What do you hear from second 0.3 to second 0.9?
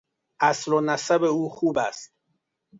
اصل و